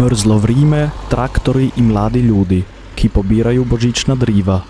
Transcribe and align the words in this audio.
Mrzlo 0.00 0.38
vrijeme, 0.38 0.90
traktori 1.10 1.70
i 1.76 1.82
mladi 1.82 2.20
ljudi, 2.20 2.62
ki 2.94 3.08
pobiraju 3.08 3.64
božićna 3.64 4.14
driva. 4.14 4.60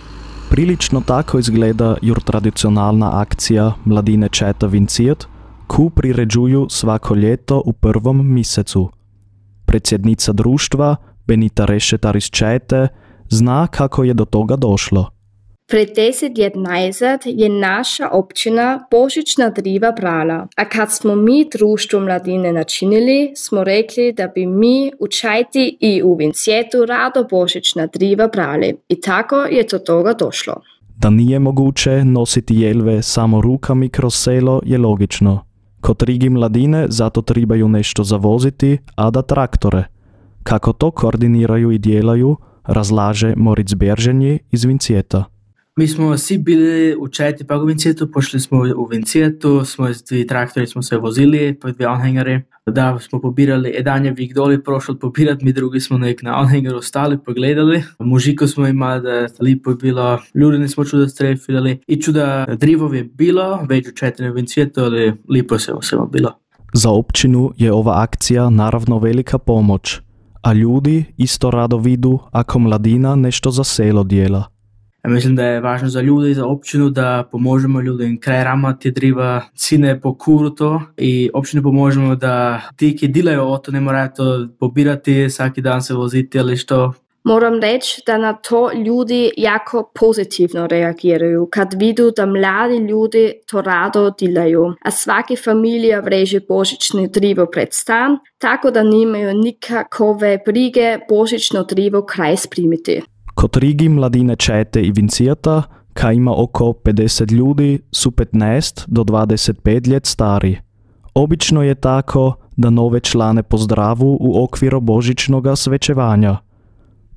Prilično 0.49 1.01
tako 1.01 1.39
izgleda 1.39 1.97
jur 2.03 2.21
tradicionalna 2.23 3.21
akcija 3.21 3.73
Mladine 3.85 4.29
Četa 4.29 4.67
Vincijet, 4.67 5.27
ku 5.67 5.91
priređuju 5.91 6.67
svako 6.71 7.15
ljeto 7.15 7.63
u 7.65 7.73
prvom 7.73 8.35
mjesecu. 8.35 8.91
Predsjednica 9.67 10.33
društva, 10.33 10.97
Benita 11.27 11.65
Rešetar 11.65 12.17
iz 12.17 12.25
Čete, 12.25 12.89
zna 13.29 13.67
kako 13.67 14.05
je 14.05 14.15
do 14.15 14.25
toga 14.25 14.57
došlo. 14.57 15.20
Let 15.73 16.55
nazad 16.55 17.21
je 17.25 17.49
naša 17.49 18.09
občina 18.13 18.87
božična 18.91 19.51
driva 19.51 19.93
brala, 19.93 20.47
a 20.57 20.65
kad 20.69 20.93
smo 20.93 21.15
mi 21.15 21.49
društvo 21.53 22.01
mladine 22.01 22.53
načinili, 22.53 23.33
smo 23.37 23.65
rekli, 23.65 24.13
da 24.13 24.27
bi 24.35 24.47
mi 24.47 24.91
u 25.01 25.09
Čajti 25.09 25.77
i 25.81 26.03
u 26.03 26.15
Vincijetu 26.15 26.87
rado 26.87 27.25
božična 27.31 27.87
driva 27.87 28.29
brali. 28.29 28.77
I 28.89 29.01
tako 29.01 29.37
je 29.37 29.65
do 29.71 29.79
toga 29.79 30.13
došlo. 30.13 30.55
Da 30.97 31.11
nije 31.11 31.39
moguće 31.39 32.05
nositi 32.05 32.55
jelve 32.55 33.03
samo 33.03 33.41
rukami 33.41 33.89
kroz 33.89 34.15
selo 34.15 34.61
je 34.65 34.79
logično. 34.79 35.47
Kod 35.81 36.03
Rigi 36.03 36.29
mladine 36.29 36.87
zato 36.89 37.23
trebaju 37.23 37.69
nešto 37.69 38.05
zavoziti, 38.05 38.79
a 38.95 39.11
da 39.11 39.23
traktore. 39.23 39.85
Kako 40.43 40.73
to 40.73 40.91
koordiniraju 40.91 41.71
i 41.71 41.79
djelaju, 41.79 42.37
razlaže 42.65 43.35
Moritz 43.37 43.75
Berženji 43.75 44.39
iz 44.51 44.65
Vincijeta. 44.65 45.25
Mi 45.77 45.89
smo 45.89 46.19
svi 46.19 46.39
bili 46.39 46.97
u 47.01 47.09
četiri 47.09 47.47
pa 47.47 47.57
u 47.57 47.65
Vincijetu, 47.65 48.13
pošli 48.13 48.41
smo 48.41 48.59
u 48.77 48.87
Vincijetu, 48.87 49.65
smo 49.65 49.89
s 49.95 50.05
dvije 50.05 50.27
traktori 50.27 50.67
smo 50.67 50.83
se 50.83 50.97
vozili, 50.97 51.59
po 51.61 51.71
dvije 51.71 51.89
anhengare. 51.89 52.43
Da 52.67 52.99
smo 52.99 53.21
pobirali, 53.21 53.71
jedan 53.71 54.05
je 54.05 54.13
vik 54.13 54.35
doli 54.35 54.65
prošel 54.65 54.99
pobirat, 54.99 55.43
mi 55.43 55.53
drugi 55.53 55.81
smo 55.81 55.99
nek 55.99 56.23
na 56.23 56.41
anhengeru 56.41 56.83
stali, 56.83 57.19
pogledali. 57.25 57.83
Mužiko 57.99 58.47
smo 58.47 58.67
imali, 58.67 59.03
da 59.03 59.27
lipo 59.41 59.71
je 59.71 59.77
bilo, 59.77 60.19
ljudi 60.35 60.59
nismo 60.59 60.85
čuda 60.85 61.09
strefili 61.09 61.79
i 61.87 62.03
čuda 62.03 62.47
drivov 62.59 62.95
je 62.95 63.05
bilo, 63.05 63.67
već 63.69 63.89
u 63.89 63.93
četiri 63.93 64.31
u 64.31 64.35
Vincijetu, 64.35 64.81
ali 64.81 65.13
lipo 65.29 65.59
se 65.59 65.73
svema 65.81 66.07
bilo. 66.07 66.39
Za 66.73 66.91
općinu 66.91 67.53
je 67.57 67.73
ova 67.73 68.03
akcija 68.03 68.51
naravno 68.51 68.99
velika 68.99 69.39
pomoć, 69.39 70.01
a 70.43 70.53
ljudi 70.53 71.05
isto 71.17 71.51
rado 71.51 71.79
vidu 71.79 72.19
ako 72.31 72.59
mladina 72.59 73.15
nešto 73.15 73.51
za 73.51 73.65
selo 73.65 74.05
dijela. 74.05 74.60
Ja 75.05 75.11
mislim, 75.11 75.37
da 75.37 75.45
je 75.45 75.61
važno 75.61 75.89
za 75.89 76.01
ljude 76.01 76.31
i 76.31 76.35
za 76.35 76.47
općinu 76.47 76.91
da 76.91 77.29
pomožemo 77.33 77.81
ljudem 77.81 78.21
kraj 78.21 78.45
ramati 78.45 78.91
driva, 78.91 79.43
cine 79.55 80.01
po 80.01 80.15
kurto 80.15 80.83
i 80.97 81.31
općini 81.35 81.63
pomožemo 81.63 82.17
da 82.17 82.61
ti 82.77 82.97
ki 82.97 83.09
delajo 83.09 83.45
o 83.45 83.59
to 83.59 83.73
ne 83.73 83.81
morajo 83.81 84.09
to 84.17 84.49
pobirati, 84.59 85.31
svaki 85.31 85.61
dan 85.61 85.83
se 85.83 85.95
voziti 85.95 86.39
ali 86.39 86.57
što. 86.57 86.93
Moram 87.25 87.61
reći 87.61 88.03
da 88.07 88.19
na 88.19 88.33
to 88.33 88.71
ljudi 88.73 89.31
jako 89.37 89.91
pozitivno 90.01 90.67
reagiraju, 90.67 91.49
kad 91.53 91.75
vidu 91.79 92.11
da 92.17 92.27
mladi 92.27 92.77
ljudi 92.77 93.33
to 93.47 93.61
rado 93.61 94.11
delajo, 94.21 94.75
a 94.85 94.91
svaki 94.91 95.37
familija 95.37 96.01
vreže 96.01 96.41
božične 96.49 97.09
drivo 97.09 97.47
pred 97.47 97.69
stan, 97.71 98.19
tako 98.39 98.71
da 98.71 98.83
nimaju 98.83 99.35
nikakove 99.35 100.39
brige 100.47 100.99
božično 101.09 101.63
drivo 101.63 102.03
kraj 102.03 102.37
sprimiti. 102.37 103.03
Kod 103.35 103.57
Rigi 103.57 103.89
mladine 103.89 104.37
Čete 104.37 104.83
i 104.83 104.93
Vincijata, 104.93 105.63
ka 105.93 106.13
ima 106.13 106.33
oko 106.37 106.65
50 106.65 107.33
ljudi, 107.33 107.79
su 107.93 108.11
15 108.11 108.85
do 108.87 109.03
25 109.05 109.93
let 109.93 110.07
stari. 110.07 110.57
Obično 111.15 111.63
je 111.63 111.75
tako 111.75 112.35
da 112.57 112.71
nove 112.71 113.01
člane 113.01 113.43
pozdravu 113.43 114.17
u 114.21 114.45
okviru 114.45 114.81
božičnoga 114.81 115.57
svečevanja. 115.57 116.37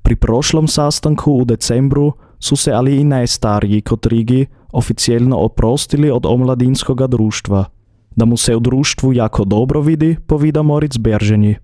Pri 0.02 0.16
prošlom 0.16 0.68
sastanku 0.68 1.32
u 1.32 1.44
decembru 1.44 2.12
su 2.38 2.56
se 2.56 2.72
ali 2.72 2.96
i 2.96 3.04
najstariji 3.04 3.80
kod 3.80 4.06
Rigi 4.06 4.46
oficijelno 4.72 5.36
oprostili 5.36 6.10
od 6.10 6.26
omladinskoga 6.26 7.06
društva. 7.06 7.64
Da 8.16 8.24
mu 8.24 8.36
se 8.36 8.56
u 8.56 8.60
društvu 8.60 9.12
jako 9.12 9.44
dobro 9.44 9.80
vidi, 9.80 10.16
povida 10.26 10.62
Moritz 10.62 10.96
Berženji. 10.96 11.56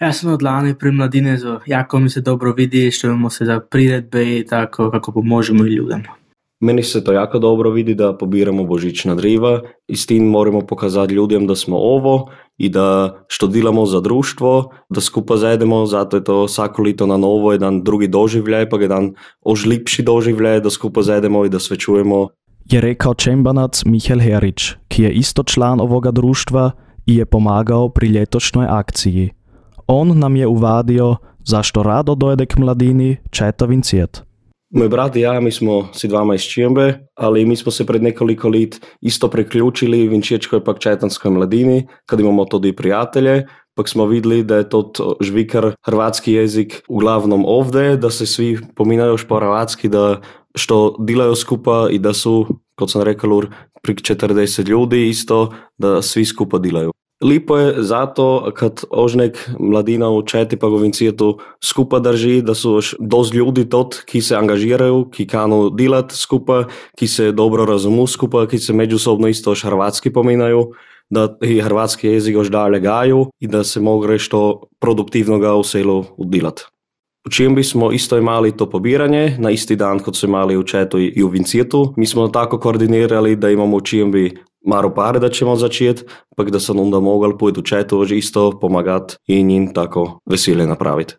Ja 0.00 0.12
sam 0.12 0.32
od 0.32 0.42
lani 0.42 0.74
pri 0.78 0.92
mladine, 0.92 1.36
zo, 1.36 1.60
jako 1.66 1.98
mi 1.98 2.10
se 2.10 2.20
dobro 2.20 2.52
vidi, 2.52 2.90
što 2.90 3.06
imamo 3.06 3.30
se 3.30 3.44
za 3.44 3.60
priredbe 3.60 4.38
i 4.38 4.46
tako 4.46 4.90
kako 4.90 5.12
pomožemo 5.12 5.66
i 5.66 5.74
ljudima. 5.74 6.14
Meni 6.60 6.82
se 6.82 7.04
to 7.04 7.12
jako 7.12 7.38
dobro 7.38 7.70
vidi 7.70 7.94
da 7.94 8.16
pobiramo 8.16 8.64
božična 8.64 9.14
driva 9.14 9.60
i 9.88 9.96
s 9.96 10.06
tim 10.06 10.24
moramo 10.24 10.60
pokazati 10.60 11.14
ljudem 11.14 11.46
da 11.46 11.54
smo 11.54 11.76
ovo 11.76 12.30
i 12.56 12.68
da 12.68 13.18
što 13.28 13.46
delamo 13.46 13.86
za 13.86 14.00
društvo, 14.00 14.70
da 14.88 15.00
skupa 15.00 15.36
zajedemo, 15.36 15.86
zato 15.86 16.16
je 16.16 16.24
to 16.24 16.44
vsako 16.44 16.82
leto 16.82 17.06
na 17.06 17.16
novo 17.16 17.52
jedan 17.52 17.82
drugi 17.82 18.08
doživljaj, 18.08 18.68
pa 18.68 18.76
jedan 18.76 19.14
ožlipši 19.42 20.02
doživljaj, 20.02 20.60
da 20.60 20.70
skupa 20.70 21.02
zajedemo 21.02 21.44
i 21.44 21.48
da 21.48 21.58
svečujemo. 21.58 22.28
Je 22.70 22.80
rekao 22.80 23.14
čembanac 23.14 23.82
Michael 23.84 24.20
Herić, 24.20 24.62
ki 24.88 25.02
je 25.02 25.12
isto 25.12 25.42
član 25.42 25.80
ovoga 25.80 26.10
društva 26.10 26.70
i 27.06 27.16
je 27.16 27.26
pomagao 27.26 27.88
pri 27.88 28.08
ljetošnjoj 28.08 28.66
akciji. 28.68 29.30
On 29.90 30.18
nam 30.18 30.36
je 30.36 30.46
uvadio 30.46 31.16
zašto 31.44 31.82
rado 31.82 32.14
dojede 32.14 32.46
k 32.46 32.58
mladini 32.58 33.16
Četa 33.30 33.64
Vincijet. 33.64 34.22
Moj 34.74 34.88
brat 34.88 35.16
i 35.16 35.20
ja, 35.20 35.40
mi 35.40 35.52
smo 35.52 35.88
si 35.92 36.08
dvama 36.08 36.34
iz 36.34 36.42
Čijembe, 36.42 36.98
ali 37.14 37.44
mi 37.44 37.56
smo 37.56 37.72
se 37.72 37.86
pred 37.86 38.02
nekoliko 38.02 38.48
let 38.48 38.80
isto 39.00 39.30
priključili 39.30 40.08
Vinčiječkoj 40.08 40.64
pak 40.64 40.78
Četanskoj 40.78 41.30
mladini, 41.30 41.86
kad 42.06 42.20
imamo 42.20 42.44
tudi 42.44 42.76
prijatelje, 42.76 43.46
pak 43.76 43.88
smo 43.88 44.06
vidjeli 44.06 44.42
da 44.42 44.56
je 44.56 44.68
to 44.68 44.92
žvikar 45.20 45.74
hrvatski 45.86 46.32
jezik 46.32 46.82
uglavnom 46.88 47.44
ovdje, 47.46 47.96
da 47.96 48.10
se 48.10 48.26
svi 48.26 48.58
pominaju 48.76 49.16
po 49.28 49.36
hrvatski, 49.36 49.88
da 49.88 50.20
što 50.54 50.96
dilaju 50.98 51.34
skupa 51.34 51.88
i 51.90 51.98
da 51.98 52.12
su, 52.12 52.46
kot 52.78 52.90
sam 52.90 53.02
rekao, 53.02 53.42
prik 53.82 54.00
40 54.00 54.68
ljudi 54.68 55.08
isto, 55.08 55.54
da 55.78 56.02
svi 56.02 56.24
skupa 56.24 56.58
dilaju. 56.58 56.92
Lipo 57.24 57.56
je 57.56 57.82
zato, 57.82 58.52
kad 58.54 58.84
ožnek 58.90 59.50
mladina 59.58 60.06
v 60.08 60.22
Četi 60.22 60.56
pa 60.56 60.70
v 60.70 60.82
Vincijetu 60.86 61.38
skupaj 61.58 62.00
drži, 62.00 62.42
da 62.42 62.54
so 62.54 62.78
dosti 63.00 63.36
ljudi 63.36 63.66
tot, 63.68 64.04
ki 64.06 64.22
se 64.22 64.36
angažirajo, 64.38 65.08
ki 65.10 65.26
kanu 65.26 65.70
delati 65.70 66.14
skupaj, 66.14 66.64
ki 66.94 67.08
se 67.08 67.32
dobro 67.32 67.66
razumu 67.66 68.06
skupaj, 68.06 68.46
ki 68.46 68.58
se 68.58 68.72
međusobno 68.72 69.28
isto 69.28 69.50
još 69.50 69.64
hrvatski 69.66 70.12
pominajo, 70.12 70.70
da 71.10 71.36
i 71.42 71.60
hrvatski 71.60 72.08
jezik 72.08 72.34
još 72.34 72.48
dalje 72.48 72.80
gaju 72.80 73.26
i 73.40 73.46
da 73.46 73.64
se 73.64 73.80
mogre 73.80 74.18
što 74.18 74.62
produktivnoga 74.78 75.54
u 75.54 75.64
selu 75.64 76.04
udelati. 76.16 76.62
U 77.26 77.30
čem 77.30 77.64
smo 77.64 77.92
isto 77.92 78.18
imali 78.18 78.56
to 78.56 78.70
pobiranje 78.70 79.36
na 79.38 79.50
isti 79.50 79.76
dan, 79.76 79.98
kot 79.98 80.16
so 80.16 80.26
imali 80.26 80.56
v 80.56 80.64
Četu 80.64 80.98
i 80.98 81.22
u 81.22 81.28
Vincijetu. 81.28 81.94
Mi 81.96 82.06
smo 82.06 82.28
tako 82.28 82.58
koordinirali 82.58 83.36
da 83.36 83.50
imamo 83.50 83.76
u 83.76 83.80
čem 83.80 84.12
bi 84.12 84.38
Maro 84.66 84.94
pare 84.94 85.18
da 85.18 85.28
ćemo 85.28 85.56
začeti, 85.56 86.02
pa 86.36 86.44
da 86.44 86.60
sam 86.60 86.80
onda 86.80 87.00
mogel 87.00 87.38
pojeti 87.38 87.60
u 87.60 87.62
četu 87.62 88.04
isto 88.04 88.58
pomagat 88.60 89.16
i 89.26 89.42
njim 89.42 89.74
tako 89.74 90.20
veselje 90.26 90.66
napraviti. 90.66 91.14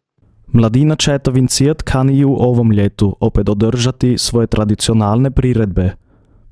Mladina 0.54 0.96
Četa 0.96 1.32
Vincijet 1.32 1.82
kan 1.82 2.10
i 2.10 2.26
u 2.26 2.34
ovom 2.34 2.72
ljetu 2.72 3.16
opet 3.20 3.50
održati 3.50 4.18
svoje 4.18 4.48
tradicionalne 4.48 5.32
priredbe. 5.32 5.96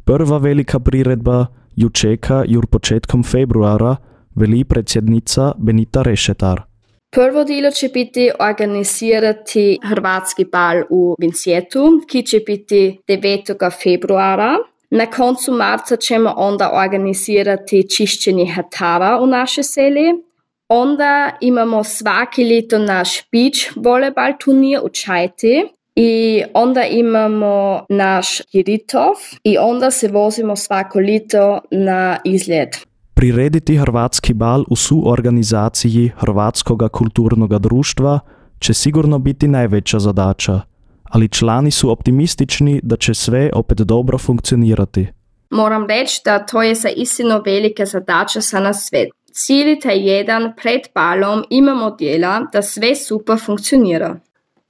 Prva 0.03 0.37
velika 0.37 0.79
priredba 0.79 1.45
ju 1.75 1.89
čeka 1.89 2.43
jur 2.47 2.65
početkom 2.65 3.23
februara, 3.23 3.95
veli 4.35 4.63
predsjednica 4.63 5.51
Benita 5.57 6.01
Rešetar. 6.01 6.66
Prvo 7.09 7.43
delo 7.43 7.71
će 7.71 7.87
biti 7.87 8.31
organizirati 8.39 9.79
hrvatski 9.83 10.45
bal 10.45 10.83
u 10.89 11.15
Vincijetu, 11.19 12.01
ki 12.09 12.25
će 12.25 12.39
biti 12.39 12.99
9. 13.07 13.83
februara. 13.83 14.55
Na 14.89 15.05
koncu 15.05 15.51
marca 15.51 15.95
ćemo 15.95 16.33
onda 16.37 16.71
organizirati 16.73 17.89
čišćenje 17.89 18.45
hatara 18.45 19.19
u 19.21 19.27
naše 19.27 19.63
seli. 19.63 20.23
Onda 20.67 21.37
imamo 21.41 21.83
svaki 21.83 22.43
ljeto 22.43 22.79
naš 22.79 23.09
beach 23.31 23.57
volejbal 23.75 24.31
turnir 24.39 24.79
u 24.83 24.89
Čajti. 24.89 25.67
I 25.95 26.43
onda 26.53 26.83
imamo 26.83 27.85
naš 27.89 28.41
Kiritov 28.51 29.15
i 29.43 29.57
onda 29.57 29.91
se 29.91 30.07
vozimo 30.07 30.55
svako 30.55 30.99
ljeto 30.99 31.59
na 31.71 32.17
izlet. 32.23 32.87
Prirediti 33.17 33.77
hrvatski 33.77 34.33
bal 34.33 34.63
u 34.69 34.75
suorganizaciji 34.75 36.11
Hrvatskoga 36.17 36.87
kulturnoga 36.87 37.57
društva 37.57 38.19
će 38.59 38.73
sigurno 38.73 39.19
biti 39.19 39.47
najveća 39.47 39.99
zadaća 39.99 40.61
ali 41.03 41.29
člani 41.29 41.71
su 41.71 41.91
optimistični 41.91 42.79
da 42.83 42.97
će 42.97 43.13
sve 43.13 43.49
opet 43.53 43.77
dobro 43.77 44.17
funkcionirati. 44.17 45.07
Moram 45.49 45.87
reći 45.87 46.21
da 46.25 46.45
to 46.45 46.63
je 46.63 46.75
za 46.75 46.89
istino 46.89 47.41
velika 47.45 47.85
zadaća 47.85 48.39
za 48.39 48.59
nas 48.59 48.87
sve. 48.89 49.05
Cilj 49.31 49.77
je 49.85 50.05
jedan, 50.05 50.53
pred 50.61 50.81
balom 50.95 51.43
imamo 51.49 51.95
djela 51.99 52.41
da 52.53 52.61
sve 52.61 52.95
super 52.95 53.37
funkcionira. 53.45 54.19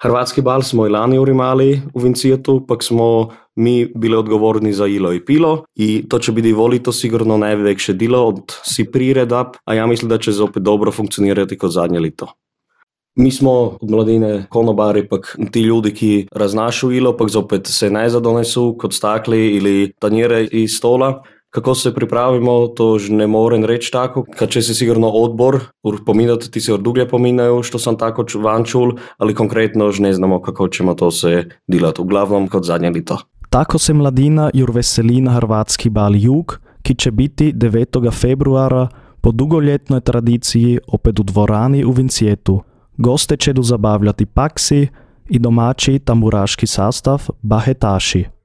Hrvatski 0.04 0.42
bal 0.42 0.62
smo 0.62 0.86
i 0.86 0.90
lani 0.90 1.20
urimali 1.20 1.82
u 1.94 2.00
Vincijetu, 2.00 2.66
pak 2.68 2.84
smo 2.84 3.30
mi 3.56 3.92
bili 3.96 4.16
odgovorni 4.16 4.74
za 4.74 4.88
ilo 4.88 5.14
i 5.14 5.26
pilo 5.26 5.64
i 5.76 6.10
to 6.10 6.20
će 6.20 6.32
biti 6.32 6.54
volito 6.54 6.92
sigurno 6.92 7.38
najveće 7.38 7.94
dilo 7.94 8.26
od 8.26 8.42
si 8.64 8.92
prireda, 8.92 9.52
a 9.66 9.74
ja 9.74 9.86
mislim 9.86 10.10
da 10.10 10.18
će 10.18 10.32
opet 10.44 10.64
dobro 10.64 10.92
funkcionirati 10.92 11.58
kod 11.58 11.72
zadnje 11.72 12.00
lito. 12.00 12.28
Mi 13.16 13.32
smo 13.32 13.52
od 13.82 13.90
mladine 13.90 14.46
konobari, 14.50 15.08
pa 15.08 15.18
ti 15.52 15.62
ljudi, 15.62 15.94
ki 15.94 16.28
raznašu 16.32 16.92
ilo, 16.92 17.18
pa 17.18 17.28
zopet 17.28 17.68
se 17.68 17.90
ne 17.90 18.10
zadonesu 18.10 18.76
kot 18.80 18.94
stakli 18.94 19.48
ili 19.48 19.92
tanjere 20.00 20.48
iz 20.52 20.72
stola. 20.78 21.24
Kako 21.58 21.76
se 21.76 21.94
pripravimo, 21.94 22.68
to 22.68 23.00
že 23.00 23.14
ne 23.14 23.28
morem 23.28 23.66
reći 23.66 23.92
tako. 23.92 24.26
Kad 24.38 24.50
će 24.50 24.62
se 24.62 24.74
sigurno 24.74 25.10
odbor 25.10 25.60
pominati, 26.06 26.52
ti 26.52 26.62
se 26.62 26.74
od 26.74 26.82
duglje 26.82 27.08
pominaju 27.08 27.64
što 27.64 27.80
sam 27.80 27.98
tako 27.98 28.26
van 28.36 28.64
čul, 28.64 28.92
ali 29.18 29.34
konkretno 29.36 29.92
že 29.92 30.04
ne 30.04 30.14
znamo 30.14 30.42
kako 30.42 30.68
ćemo 30.68 30.94
to 30.94 31.12
se 31.12 31.50
dilati. 31.68 32.02
Uglavnom 32.02 32.48
kod 32.48 32.64
zadnje 32.64 32.90
lito. 32.90 33.18
Tako 33.50 33.80
se 33.80 33.94
mladina 33.94 34.52
jur 34.54 34.72
veseli 34.72 35.22
na 35.22 35.32
Hrvatski 35.32 35.90
bal 35.90 36.16
Jug, 36.16 36.60
ki 36.82 36.96
će 36.96 37.12
biti 37.12 37.54
9. 37.54 38.12
februara 38.14 38.88
po 39.22 39.32
dugoljetnoj 39.32 40.02
tradiciji 40.02 40.80
opet 40.88 41.20
u 41.20 41.24
dvorani 41.24 41.86
u 41.86 41.92
Vincijetu. 41.92 42.62
Goste 42.98 43.38
će 43.38 43.54
du 43.54 43.64
zabavljati 43.64 44.26
paksi 44.26 44.88
i 45.30 45.40
domaći 45.40 46.00
tamburaški 46.00 46.68
sastav 46.68 47.28
Bahetaši. 47.42 48.26